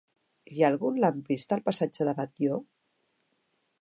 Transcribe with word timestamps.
Hi 0.53 0.61
ha 0.63 0.69
algun 0.71 0.97
lampista 1.03 1.55
al 1.57 1.63
passatge 1.67 2.07
de 2.09 2.17
Batlló? 2.21 2.59